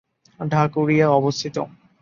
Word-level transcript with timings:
ঢাকুরিয়া 0.39 1.07
অবস্থিত। 1.09 1.55